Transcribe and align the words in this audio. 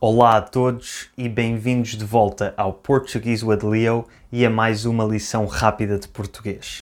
Olá 0.00 0.36
a 0.36 0.40
todos 0.40 1.08
e 1.18 1.28
bem-vindos 1.28 1.96
de 1.96 2.04
volta 2.04 2.54
ao 2.56 2.72
Português 2.72 3.42
with 3.42 3.64
Leo 3.64 4.06
e 4.30 4.46
a 4.46 4.50
mais 4.50 4.84
uma 4.84 5.02
lição 5.02 5.44
rápida 5.44 5.98
de 5.98 6.06
português. 6.06 6.78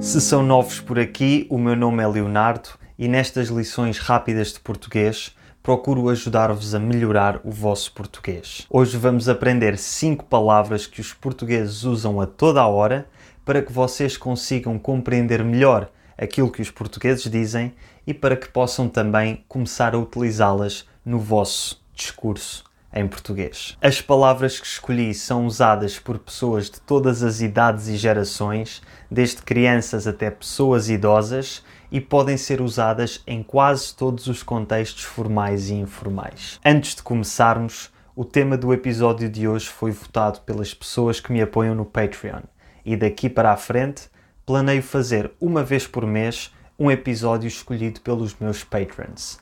Se 0.00 0.20
são 0.20 0.42
novos 0.42 0.80
por 0.80 0.98
aqui, 0.98 1.46
o 1.48 1.56
meu 1.56 1.76
nome 1.76 2.02
é 2.02 2.08
Leonardo 2.08 2.70
e 2.98 3.06
nestas 3.06 3.46
lições 3.46 3.98
rápidas 3.98 4.54
de 4.54 4.58
português 4.58 5.36
procuro 5.62 6.08
ajudar-vos 6.08 6.74
a 6.74 6.80
melhorar 6.80 7.40
o 7.44 7.50
vosso 7.52 7.92
português. 7.92 8.66
Hoje 8.68 8.96
vamos 8.96 9.28
aprender 9.28 9.78
5 9.78 10.24
palavras 10.24 10.84
que 10.84 11.00
os 11.00 11.12
portugueses 11.12 11.84
usam 11.84 12.20
a 12.20 12.26
toda 12.26 12.60
a 12.60 12.66
hora 12.66 13.06
para 13.46 13.62
que 13.62 13.72
vocês 13.72 14.16
consigam 14.16 14.76
compreender 14.76 15.44
melhor 15.44 15.88
aquilo 16.18 16.50
que 16.50 16.60
os 16.60 16.68
portugueses 16.68 17.30
dizem 17.30 17.72
e 18.04 18.12
para 18.12 18.36
que 18.36 18.48
possam 18.48 18.88
também 18.88 19.44
começar 19.46 19.94
a 19.94 19.98
utilizá-las 19.98 20.84
no 21.04 21.20
vosso 21.20 21.80
discurso 21.94 22.64
em 22.92 23.06
português. 23.06 23.76
As 23.80 24.00
palavras 24.00 24.58
que 24.58 24.66
escolhi 24.66 25.14
são 25.14 25.46
usadas 25.46 25.96
por 25.96 26.18
pessoas 26.18 26.68
de 26.68 26.80
todas 26.80 27.22
as 27.22 27.40
idades 27.40 27.86
e 27.86 27.96
gerações, 27.96 28.82
desde 29.08 29.42
crianças 29.42 30.08
até 30.08 30.28
pessoas 30.28 30.88
idosas, 30.88 31.62
e 31.92 32.00
podem 32.00 32.36
ser 32.36 32.60
usadas 32.60 33.22
em 33.28 33.44
quase 33.44 33.94
todos 33.94 34.26
os 34.26 34.42
contextos 34.42 35.04
formais 35.04 35.70
e 35.70 35.74
informais. 35.74 36.58
Antes 36.64 36.96
de 36.96 37.02
começarmos, 37.02 37.92
o 38.16 38.24
tema 38.24 38.56
do 38.56 38.72
episódio 38.72 39.28
de 39.28 39.46
hoje 39.46 39.66
foi 39.66 39.92
votado 39.92 40.40
pelas 40.40 40.74
pessoas 40.74 41.20
que 41.20 41.30
me 41.30 41.40
apoiam 41.40 41.76
no 41.76 41.84
Patreon 41.84 42.40
e 42.86 42.96
daqui 42.96 43.28
para 43.28 43.52
a 43.52 43.56
frente 43.56 44.08
planeio 44.46 44.82
fazer 44.82 45.32
uma 45.40 45.64
vez 45.64 45.88
por 45.88 46.06
mês 46.06 46.54
um 46.78 46.88
episódio 46.88 47.48
escolhido 47.48 48.00
pelos 48.00 48.36
meus 48.38 48.62
patrons. 48.62 49.40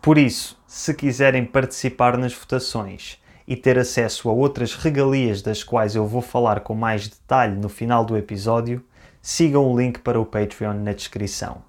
Por 0.00 0.16
isso, 0.16 0.58
se 0.66 0.94
quiserem 0.94 1.44
participar 1.44 2.16
nas 2.16 2.32
votações 2.32 3.18
e 3.46 3.54
ter 3.54 3.78
acesso 3.78 4.30
a 4.30 4.32
outras 4.32 4.74
regalias 4.74 5.42
das 5.42 5.62
quais 5.62 5.94
eu 5.94 6.06
vou 6.06 6.22
falar 6.22 6.60
com 6.60 6.74
mais 6.74 7.08
detalhe 7.08 7.56
no 7.56 7.68
final 7.68 8.04
do 8.04 8.16
episódio, 8.16 8.82
sigam 9.20 9.70
o 9.70 9.78
link 9.78 9.98
para 9.98 10.18
o 10.18 10.24
Patreon 10.24 10.74
na 10.74 10.92
descrição. 10.92 11.62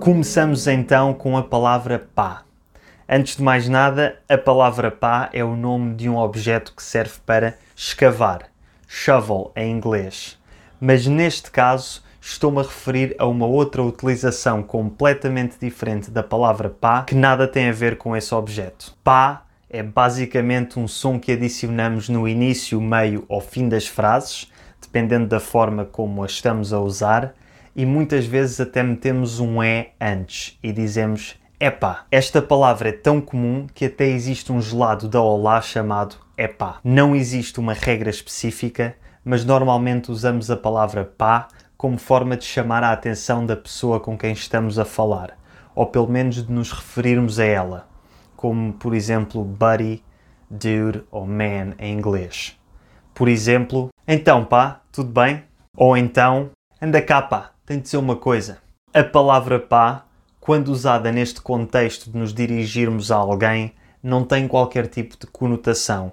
Começamos 0.00 0.66
então 0.66 1.14
com 1.14 1.38
a 1.38 1.42
palavra 1.42 1.98
pá. 2.14 2.44
Antes 3.14 3.36
de 3.36 3.42
mais 3.42 3.68
nada, 3.68 4.16
a 4.26 4.38
palavra 4.38 4.90
pá 4.90 5.28
é 5.34 5.44
o 5.44 5.54
nome 5.54 5.94
de 5.96 6.08
um 6.08 6.16
objeto 6.16 6.72
que 6.74 6.82
serve 6.82 7.16
para 7.26 7.58
escavar, 7.76 8.48
shovel 8.88 9.52
em 9.54 9.70
inglês. 9.70 10.40
Mas 10.80 11.06
neste 11.06 11.50
caso, 11.50 12.02
estou-me 12.22 12.60
a 12.60 12.62
referir 12.62 13.14
a 13.18 13.26
uma 13.26 13.44
outra 13.44 13.82
utilização 13.82 14.62
completamente 14.62 15.58
diferente 15.60 16.10
da 16.10 16.22
palavra 16.22 16.70
pá, 16.70 17.02
que 17.02 17.14
nada 17.14 17.46
tem 17.46 17.68
a 17.68 17.72
ver 17.72 17.98
com 17.98 18.16
esse 18.16 18.34
objeto. 18.34 18.96
Pá 19.04 19.44
é 19.68 19.82
basicamente 19.82 20.78
um 20.78 20.88
som 20.88 21.20
que 21.20 21.32
adicionamos 21.32 22.08
no 22.08 22.26
início, 22.26 22.80
meio 22.80 23.26
ou 23.28 23.42
fim 23.42 23.68
das 23.68 23.86
frases, 23.86 24.50
dependendo 24.80 25.26
da 25.26 25.38
forma 25.38 25.84
como 25.84 26.22
a 26.22 26.26
estamos 26.26 26.72
a 26.72 26.80
usar, 26.80 27.34
e 27.76 27.84
muitas 27.84 28.24
vezes 28.24 28.58
até 28.58 28.82
metemos 28.82 29.38
um 29.38 29.62
é 29.62 29.90
antes 30.00 30.58
e 30.62 30.72
dizemos 30.72 31.41
Epá, 31.64 32.06
esta 32.10 32.42
palavra 32.42 32.88
é 32.88 32.92
tão 32.92 33.20
comum 33.20 33.68
que 33.72 33.84
até 33.84 34.08
existe 34.08 34.50
um 34.50 34.60
gelado 34.60 35.08
da 35.08 35.20
Olá 35.20 35.60
chamado 35.60 36.16
epá. 36.36 36.80
Não 36.82 37.14
existe 37.14 37.60
uma 37.60 37.72
regra 37.72 38.10
específica, 38.10 38.96
mas 39.24 39.44
normalmente 39.44 40.10
usamos 40.10 40.50
a 40.50 40.56
palavra 40.56 41.04
pá 41.04 41.46
como 41.76 41.98
forma 41.98 42.36
de 42.36 42.44
chamar 42.44 42.82
a 42.82 42.90
atenção 42.90 43.46
da 43.46 43.54
pessoa 43.54 44.00
com 44.00 44.18
quem 44.18 44.32
estamos 44.32 44.76
a 44.76 44.84
falar, 44.84 45.38
ou 45.72 45.86
pelo 45.86 46.08
menos 46.08 46.44
de 46.44 46.52
nos 46.52 46.72
referirmos 46.72 47.38
a 47.38 47.44
ela, 47.44 47.88
como 48.34 48.72
por 48.72 48.92
exemplo 48.92 49.44
buddy, 49.44 50.02
dude 50.50 51.04
ou 51.12 51.24
man 51.24 51.74
em 51.78 51.96
inglês. 51.96 52.58
Por 53.14 53.28
exemplo, 53.28 53.90
então 54.08 54.44
pá, 54.44 54.80
tudo 54.90 55.12
bem? 55.12 55.44
Ou 55.76 55.96
então, 55.96 56.50
anda 56.80 57.00
cá 57.00 57.22
pá, 57.22 57.52
tenho 57.64 57.78
de 57.78 57.84
dizer 57.84 57.98
uma 57.98 58.16
coisa. 58.16 58.58
A 58.92 59.04
palavra 59.04 59.60
pá 59.60 60.06
quando 60.42 60.72
usada 60.72 61.12
neste 61.12 61.40
contexto 61.40 62.10
de 62.10 62.18
nos 62.18 62.34
dirigirmos 62.34 63.12
a 63.12 63.16
alguém, 63.16 63.72
não 64.02 64.24
tem 64.24 64.48
qualquer 64.48 64.88
tipo 64.88 65.16
de 65.16 65.24
conotação. 65.28 66.10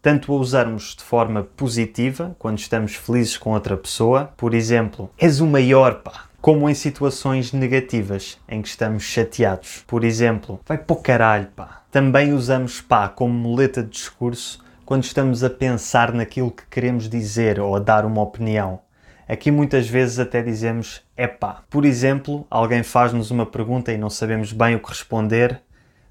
Tanto 0.00 0.32
a 0.32 0.36
usarmos 0.36 0.96
de 0.96 1.04
forma 1.04 1.42
positiva, 1.42 2.34
quando 2.38 2.58
estamos 2.58 2.94
felizes 2.94 3.36
com 3.36 3.52
outra 3.52 3.76
pessoa, 3.76 4.32
por 4.34 4.54
exemplo, 4.54 5.10
és 5.18 5.42
o 5.42 5.46
maior, 5.46 5.96
pá, 5.96 6.24
como 6.40 6.70
em 6.70 6.74
situações 6.74 7.52
negativas, 7.52 8.38
em 8.48 8.62
que 8.62 8.68
estamos 8.68 9.02
chateados. 9.02 9.84
Por 9.86 10.04
exemplo, 10.04 10.58
vai 10.66 10.78
para 10.78 10.96
o 10.96 11.02
caralho, 11.02 11.48
pá. 11.54 11.82
Também 11.90 12.32
usamos 12.32 12.80
pá 12.80 13.10
como 13.10 13.34
muleta 13.34 13.82
de 13.82 13.90
discurso 13.90 14.64
quando 14.86 15.04
estamos 15.04 15.44
a 15.44 15.50
pensar 15.50 16.14
naquilo 16.14 16.50
que 16.50 16.64
queremos 16.70 17.10
dizer 17.10 17.60
ou 17.60 17.76
a 17.76 17.78
dar 17.78 18.06
uma 18.06 18.22
opinião. 18.22 18.80
Aqui 19.28 19.50
muitas 19.50 19.88
vezes 19.88 20.20
até 20.20 20.40
dizemos 20.40 21.02
epá. 21.16 21.64
Por 21.68 21.84
exemplo, 21.84 22.46
alguém 22.48 22.84
faz-nos 22.84 23.32
uma 23.32 23.44
pergunta 23.44 23.92
e 23.92 23.98
não 23.98 24.08
sabemos 24.08 24.52
bem 24.52 24.76
o 24.76 24.80
que 24.80 24.88
responder, 24.88 25.60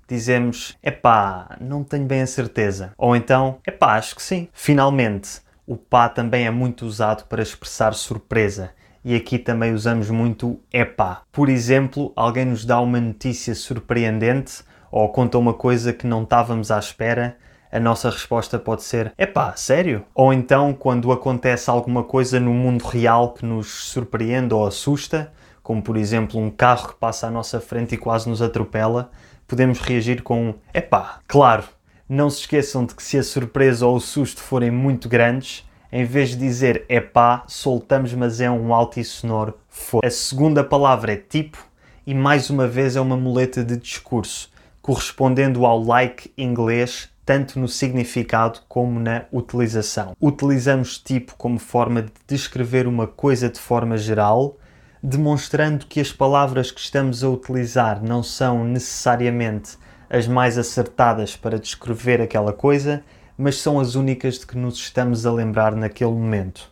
dizemos 0.06 0.78
epá, 0.84 1.56
não 1.62 1.82
tenho 1.82 2.06
bem 2.06 2.22
a 2.22 2.28
certeza. 2.28 2.92
Ou 2.98 3.16
então, 3.16 3.60
epá, 3.66 3.96
acho 3.96 4.16
que 4.16 4.22
sim. 4.22 4.50
Finalmente, 4.52 5.40
o 5.66 5.78
pá 5.78 6.10
também 6.10 6.46
é 6.46 6.52
muito 6.52 6.86
usado 6.86 7.26
para 7.28 7.42
expressar 7.42 7.94
surpresa. 7.94 8.72
E 9.04 9.16
aqui 9.16 9.40
também 9.40 9.74
usamos 9.74 10.10
muito 10.10 10.60
epá. 10.74 11.22
Por 11.32 11.48
exemplo, 11.48 12.12
alguém 12.18 12.44
nos 12.44 12.66
dá 12.66 12.82
uma 12.82 13.00
notícia 13.00 13.56
surpreendente 13.56 14.62
ou 14.92 15.08
conta 15.10 15.38
uma 15.38 15.54
coisa 15.54 15.94
que 15.94 16.06
não 16.06 16.24
estávamos 16.24 16.70
à 16.70 16.80
espera 16.80 17.38
a 17.72 17.80
nossa 17.80 18.10
resposta 18.10 18.58
pode 18.58 18.84
ser: 18.84 19.14
epá, 19.18 19.56
sério? 19.56 20.04
Ou 20.14 20.34
então, 20.34 20.74
quando 20.74 21.12
acontece 21.12 21.70
alguma 21.70 22.04
coisa 22.04 22.40
no 22.40 22.54
mundo 22.54 22.84
real 22.84 23.34
que 23.34 23.46
nos 23.46 23.68
surpreende 23.68 24.54
ou 24.54 24.66
assusta, 24.66 25.32
como 25.62 25.82
por 25.82 25.98
exemplo 25.98 26.40
um 26.40 26.50
carro 26.50 26.90
que 26.90 26.96
passa 26.96 27.28
à 27.28 27.32
nossa 27.32 27.60
frente 27.60 27.96
e 27.96 27.98
quase 27.98 28.30
nos 28.30 28.42
atropela, 28.42 29.10
podemos 29.48 29.80
reagir 29.80 30.22
com: 30.22 30.56
epá, 30.74 31.20
claro. 31.28 31.64
Não 32.08 32.30
se 32.30 32.42
esqueçam 32.42 32.86
de 32.86 32.94
que 32.94 33.02
se 33.02 33.18
a 33.18 33.24
surpresa 33.24 33.88
ou 33.88 33.96
o 33.96 34.00
susto 34.00 34.40
forem 34.40 34.70
muito 34.70 35.10
grandes, 35.10 35.68
em 35.92 36.06
vez 36.06 36.30
de 36.30 36.36
dizer 36.36 36.86
epá, 36.88 37.44
soltamos, 37.48 38.14
mas 38.14 38.40
é 38.40 38.52
um 38.52 38.76
alto 38.76 39.00
e 39.00 39.04
sonoro 39.04 39.58
for. 39.68 40.06
A 40.06 40.10
segunda 40.12 40.64
palavra 40.64 41.14
é 41.14 41.18
tipo 41.18 41.58
e 42.06 42.14
mais 42.14 42.52
uma 42.52 42.68
vez 42.68 42.96
é 42.96 43.02
uma 43.02 43.18
muleta 43.18 43.64
de 43.64 43.76
discurso, 43.76 44.52
correspondendo 44.82 45.66
ao 45.66 45.84
like 45.84 46.32
inglês 46.38 47.10
tanto 47.26 47.60
no 47.60 47.68
significado 47.68 48.60
como 48.70 49.00
na 49.00 49.26
utilização. 49.32 50.16
Utilizamos 50.22 51.00
tipo 51.00 51.36
como 51.36 51.58
forma 51.58 52.04
de 52.04 52.12
descrever 52.28 52.88
uma 52.88 53.08
coisa 53.08 53.50
de 53.50 53.60
forma 53.60 53.98
geral, 53.98 54.58
demonstrando 55.02 55.86
que 55.88 56.00
as 56.00 56.12
palavras 56.12 56.72
que 56.72 56.80
estamos 56.80 57.24
a 57.24 57.30
utilizar 57.30 58.04
não 58.04 58.22
são 58.22 58.64
necessariamente 58.64 59.78
as 60.10 60.28
mais 60.28 60.58
acertadas 60.58 61.36
para 61.36 61.60
descrever 61.60 62.22
aquela 62.22 62.54
coisa, 62.54 63.04
mas 63.38 63.58
são 63.58 63.80
as 63.80 63.96
únicas 63.96 64.40
de 64.40 64.48
que 64.48 64.58
nos 64.58 64.76
estamos 64.76 65.26
a 65.26 65.32
lembrar 65.32 65.76
naquele 65.76 66.12
momento. 66.12 66.72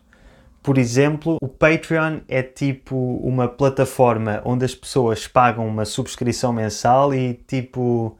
Por 0.62 0.78
exemplo, 0.78 1.38
o 1.42 1.47
Patreon 1.47 2.19
é 2.28 2.42
tipo 2.42 2.96
uma 3.22 3.50
plataforma 3.50 4.42
onde 4.46 4.63
as 4.63 4.74
pessoas 4.74 5.28
pagam 5.28 5.68
uma 5.68 5.84
subscrição 5.84 6.53
mensal 6.53 7.13
e 7.13 7.34
tipo 7.34 8.18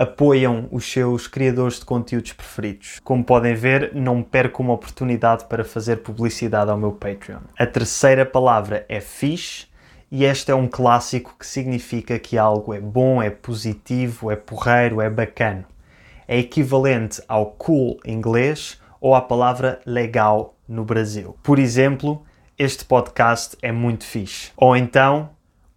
apoiam 0.00 0.66
os 0.72 0.90
seus 0.90 1.26
criadores 1.26 1.78
de 1.78 1.84
conteúdos 1.84 2.32
preferidos. 2.32 2.98
Como 3.04 3.22
podem 3.22 3.54
ver, 3.54 3.94
não 3.94 4.22
perco 4.22 4.62
uma 4.62 4.72
oportunidade 4.72 5.44
para 5.44 5.62
fazer 5.62 5.96
publicidade 5.96 6.70
ao 6.70 6.78
meu 6.78 6.92
Patreon. 6.92 7.40
A 7.58 7.66
terceira 7.66 8.24
palavra 8.24 8.86
é 8.88 8.98
fixe 8.98 9.66
e 10.10 10.24
este 10.24 10.50
é 10.50 10.54
um 10.54 10.66
clássico 10.66 11.36
que 11.38 11.46
significa 11.46 12.18
que 12.18 12.38
algo 12.38 12.72
é 12.72 12.80
bom, 12.80 13.22
é 13.22 13.28
positivo, 13.28 14.30
é 14.30 14.36
porreiro, 14.36 15.02
é 15.02 15.10
bacana. 15.10 15.66
É 16.26 16.38
equivalente 16.38 17.20
ao 17.28 17.50
cool 17.50 18.00
em 18.02 18.14
inglês 18.14 18.80
ou 19.02 19.14
à 19.14 19.20
palavra 19.20 19.82
legal 19.84 20.56
no 20.66 20.82
Brasil. 20.82 21.36
Por 21.42 21.58
exemplo, 21.58 22.24
este 22.58 22.86
podcast 22.86 23.54
é 23.60 23.70
muito 23.70 24.04
fixe. 24.04 24.50
Ou 24.56 24.74
então, 24.74 25.28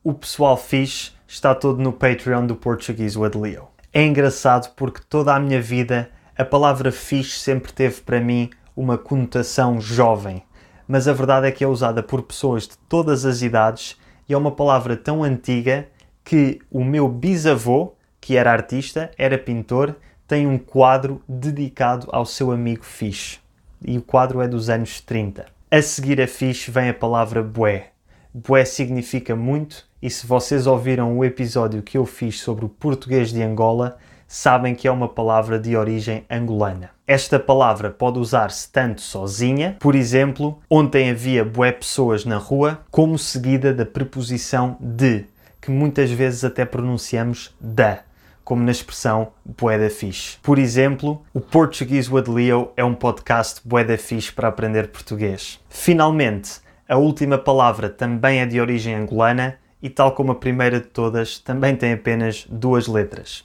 o 0.01 0.13
pessoal 0.13 0.55
fixe 0.55 1.11
está 1.27 1.53
todo 1.53 1.81
no 1.81 1.91
Patreon 1.91 2.47
do 2.47 2.55
Português 2.55 3.17
with 3.17 3.35
Leo. 3.35 3.72
É 3.95 4.03
engraçado 4.03 4.73
porque 4.75 5.01
toda 5.07 5.35
a 5.35 5.39
minha 5.39 5.61
vida 5.61 6.09
a 6.35 6.43
palavra 6.43 6.91
fixe 6.91 7.37
sempre 7.37 7.71
teve 7.71 8.01
para 8.01 8.19
mim 8.19 8.49
uma 8.75 8.97
conotação 8.97 9.79
jovem, 9.79 10.41
mas 10.87 11.07
a 11.07 11.13
verdade 11.13 11.45
é 11.45 11.51
que 11.51 11.63
é 11.63 11.67
usada 11.67 12.01
por 12.01 12.23
pessoas 12.23 12.67
de 12.67 12.75
todas 12.89 13.23
as 13.23 13.43
idades 13.43 13.95
e 14.27 14.33
é 14.33 14.37
uma 14.37 14.51
palavra 14.51 14.97
tão 14.97 15.23
antiga 15.23 15.87
que 16.23 16.59
o 16.71 16.83
meu 16.83 17.07
bisavô, 17.07 17.93
que 18.19 18.35
era 18.35 18.51
artista, 18.51 19.11
era 19.15 19.37
pintor, 19.37 19.95
tem 20.27 20.47
um 20.47 20.57
quadro 20.57 21.21
dedicado 21.29 22.07
ao 22.11 22.25
seu 22.25 22.51
amigo 22.51 22.83
Fish. 22.83 23.39
E 23.85 23.95
o 23.95 24.01
quadro 24.01 24.41
é 24.41 24.47
dos 24.47 24.71
anos 24.71 25.01
30. 25.01 25.45
A 25.69 25.81
seguir 25.83 26.19
a 26.19 26.27
Fish 26.27 26.67
vem 26.67 26.89
a 26.89 26.93
palavra 26.95 27.43
bué. 27.43 27.89
Bué 28.33 28.65
significa 28.65 29.35
muito 29.35 29.85
e 30.03 30.09
se 30.09 30.27
vocês 30.27 30.67
ouviram 30.67 31.17
o 31.17 31.23
episódio 31.23 31.81
que 31.81 31.97
eu 31.97 32.05
fiz 32.05 32.41
sobre 32.41 32.65
o 32.65 32.69
português 32.69 33.31
de 33.31 33.41
Angola, 33.41 33.97
sabem 34.27 34.75
que 34.75 34.85
é 34.85 34.91
uma 34.91 35.07
palavra 35.07 35.57
de 35.57 35.77
origem 35.77 36.25
angolana. 36.29 36.89
Esta 37.07 37.39
palavra 37.39 37.89
pode 37.89 38.19
usar-se 38.19 38.69
tanto 38.69 39.00
sozinha, 39.00 39.77
por 39.79 39.95
exemplo, 39.95 40.59
ontem 40.69 41.09
havia 41.09 41.45
bué 41.45 41.71
pessoas 41.71 42.25
na 42.25 42.35
rua, 42.35 42.81
como 42.91 43.17
seguida 43.17 43.73
da 43.73 43.85
preposição 43.85 44.75
de, 44.77 45.23
que 45.61 45.71
muitas 45.71 46.11
vezes 46.11 46.44
até 46.44 46.65
pronunciamos 46.65 47.55
da, 47.57 48.00
como 48.44 48.61
na 48.61 48.71
expressão 48.71 49.29
bué 49.45 49.79
da 49.79 49.89
fixe. 49.89 50.38
Por 50.44 50.59
exemplo, 50.59 51.23
o 51.33 51.39
Portuguese 51.39 52.13
with 52.13 52.27
Leo 52.27 52.73
é 52.75 52.83
um 52.83 52.94
podcast 52.94 53.61
bué 53.63 53.85
da 53.85 53.97
fixe 53.97 54.33
para 54.33 54.50
aprender 54.50 54.89
português. 54.89 55.61
Finalmente, 55.69 56.59
a 56.89 56.97
última 56.97 57.38
palavra 57.38 57.89
também 57.89 58.41
é 58.41 58.45
de 58.45 58.59
origem 58.59 58.94
angolana 58.95 59.62
e, 59.83 59.89
tal 59.89 60.13
como 60.13 60.31
a 60.31 60.35
primeira 60.35 60.80
de 60.80 60.88
todas, 60.88 61.38
também 61.38 61.75
tem 61.75 61.91
apenas 61.91 62.47
duas 62.50 62.88
letras. 62.88 63.44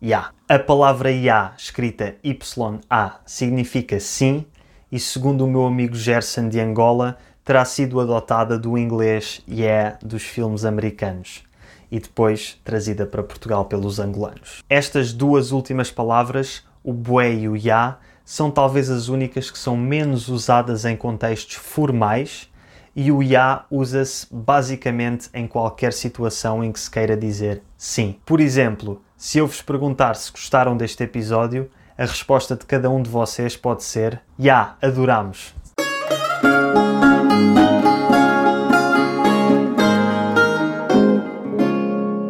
Ya. 0.00 0.30
A 0.48 0.56
palavra 0.56 1.10
ya, 1.10 1.54
escrita 1.58 2.14
YA, 2.22 3.20
significa 3.26 3.98
sim 3.98 4.46
e, 4.92 5.00
segundo 5.00 5.44
o 5.44 5.50
meu 5.50 5.66
amigo 5.66 5.96
Gerson 5.96 6.48
de 6.48 6.60
Angola, 6.60 7.18
terá 7.44 7.64
sido 7.64 7.98
adotada 7.98 8.56
do 8.56 8.78
inglês 8.78 9.42
yeah 9.48 9.98
dos 10.00 10.22
filmes 10.22 10.64
americanos 10.64 11.42
e 11.90 11.98
depois 11.98 12.60
trazida 12.62 13.04
para 13.04 13.24
Portugal 13.24 13.64
pelos 13.64 13.98
angolanos. 13.98 14.62
Estas 14.70 15.12
duas 15.12 15.50
últimas 15.50 15.90
palavras, 15.90 16.64
o 16.84 16.92
bué 16.92 17.34
e 17.34 17.48
o 17.48 17.56
ya, 17.56 17.98
são 18.24 18.52
talvez 18.52 18.88
as 18.88 19.08
únicas 19.08 19.50
que 19.50 19.58
são 19.58 19.76
menos 19.76 20.28
usadas 20.28 20.84
em 20.84 20.96
contextos 20.96 21.56
formais 21.56 22.51
e 22.94 23.10
o 23.10 23.22
ya 23.22 23.64
usa-se 23.70 24.26
basicamente 24.30 25.28
em 25.32 25.46
qualquer 25.46 25.92
situação 25.92 26.62
em 26.62 26.70
que 26.70 26.80
se 26.80 26.90
queira 26.90 27.16
dizer 27.16 27.62
sim. 27.76 28.16
Por 28.24 28.40
exemplo, 28.40 29.02
se 29.16 29.38
eu 29.38 29.46
vos 29.46 29.62
perguntar 29.62 30.14
se 30.14 30.30
gostaram 30.30 30.76
deste 30.76 31.02
episódio, 31.02 31.70
a 31.96 32.04
resposta 32.04 32.56
de 32.56 32.64
cada 32.64 32.90
um 32.90 33.02
de 33.02 33.08
vocês 33.08 33.56
pode 33.56 33.84
ser: 33.84 34.20
Ya, 34.38 34.76
adoramos. 34.82 35.54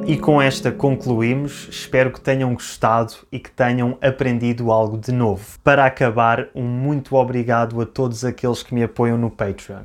E 0.06 0.18
com 0.18 0.42
esta 0.42 0.70
concluímos. 0.70 1.68
Espero 1.70 2.12
que 2.12 2.20
tenham 2.20 2.52
gostado 2.52 3.14
e 3.32 3.38
que 3.38 3.50
tenham 3.50 3.96
aprendido 4.02 4.70
algo 4.70 4.98
de 4.98 5.10
novo. 5.10 5.58
Para 5.64 5.86
acabar, 5.86 6.48
um 6.54 6.64
muito 6.64 7.16
obrigado 7.16 7.80
a 7.80 7.86
todos 7.86 8.22
aqueles 8.22 8.62
que 8.62 8.74
me 8.74 8.82
apoiam 8.82 9.16
no 9.16 9.30
Patreon. 9.30 9.84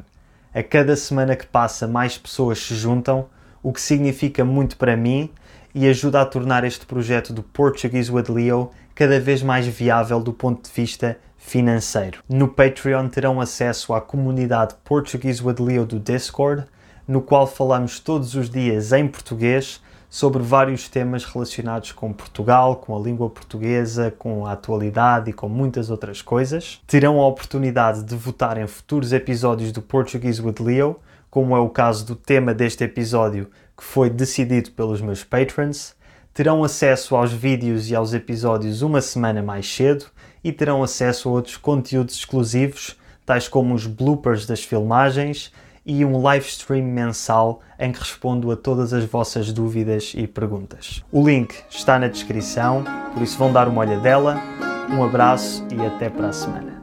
A 0.57 0.63
cada 0.63 0.95
semana 0.95 1.35
que 1.35 1.45
passa, 1.45 1.87
mais 1.87 2.17
pessoas 2.17 2.57
se 2.57 2.73
juntam, 2.73 3.27
o 3.61 3.71
que 3.71 3.79
significa 3.79 4.43
muito 4.43 4.75
para 4.75 4.97
mim 4.97 5.29
e 5.71 5.87
ajuda 5.87 6.19
a 6.19 6.25
tornar 6.25 6.63
este 6.63 6.83
projeto 6.83 7.31
do 7.31 7.43
Portuguese 7.43 8.11
with 8.11 8.23
Leo 8.27 8.71
cada 8.95 9.19
vez 9.19 9.43
mais 9.43 9.67
viável 9.67 10.19
do 10.19 10.33
ponto 10.33 10.67
de 10.67 10.75
vista 10.75 11.15
financeiro. 11.37 12.23
No 12.27 12.47
Patreon 12.47 13.07
terão 13.07 13.39
acesso 13.39 13.93
à 13.93 14.01
comunidade 14.01 14.73
Portuguese 14.83 15.43
with 15.43 15.57
Leo 15.59 15.85
do 15.85 15.99
Discord, 15.99 16.65
no 17.07 17.21
qual 17.21 17.45
falamos 17.45 17.99
todos 17.99 18.33
os 18.33 18.49
dias 18.49 18.91
em 18.91 19.07
português 19.07 19.79
sobre 20.09 20.41
vários 20.41 20.87
temas 20.87 21.25
relacionados 21.25 21.91
com 21.91 22.13
Portugal, 22.13 22.77
com 22.77 22.95
a 22.95 22.99
língua 22.99 23.29
portuguesa, 23.29 24.13
com 24.17 24.45
a 24.45 24.53
atualidade 24.53 25.29
e 25.29 25.33
com 25.33 25.49
muitas 25.49 25.89
outras 25.89 26.21
coisas. 26.21 26.81
Terão 26.87 27.19
a 27.19 27.27
oportunidade 27.27 28.03
de 28.03 28.15
votar 28.15 28.57
em 28.57 28.67
futuros 28.67 29.11
episódios 29.11 29.71
do 29.71 29.81
Portuguese 29.81 30.41
with 30.41 30.55
Leo, 30.59 30.97
como 31.29 31.55
é 31.55 31.59
o 31.59 31.69
caso 31.69 32.05
do 32.05 32.15
tema 32.15 32.53
deste 32.53 32.83
episódio 32.83 33.49
que 33.77 33.83
foi 33.83 34.09
decidido 34.09 34.71
pelos 34.71 35.01
meus 35.01 35.23
patrons. 35.23 35.95
Terão 36.33 36.63
acesso 36.63 37.15
aos 37.15 37.31
vídeos 37.31 37.89
e 37.89 37.95
aos 37.95 38.13
episódios 38.13 38.81
uma 38.81 39.01
semana 39.01 39.41
mais 39.41 39.67
cedo 39.67 40.05
e 40.43 40.51
terão 40.51 40.83
acesso 40.83 41.27
a 41.27 41.31
outros 41.33 41.57
conteúdos 41.57 42.15
exclusivos, 42.15 42.95
tais 43.25 43.47
como 43.47 43.73
os 43.73 43.85
bloopers 43.85 44.45
das 44.45 44.63
filmagens 44.63 45.51
e 45.87 46.03
um 46.03 46.21
live 46.21 46.45
stream 46.45 46.83
mensal 46.83 47.61
em 47.79 47.93
que 47.93 47.99
respondo 47.99 48.51
a 48.51 48.57
todas 48.57 48.91
as 48.91 49.05
vossas 49.05 49.53
dúvidas 49.53 50.13
e 50.15 50.27
perguntas. 50.27 51.01
O 51.09 51.25
link 51.25 51.55
está 51.69 51.97
na 51.97 52.09
descrição, 52.09 52.83
por 53.13 53.23
isso 53.23 53.37
vão 53.37 53.53
dar 53.53 53.69
uma 53.69 53.81
olhadela. 53.81 54.43
Um 54.89 55.03
abraço 55.03 55.65
e 55.71 55.85
até 55.85 56.09
para 56.09 56.27
a 56.27 56.33
semana. 56.33 56.76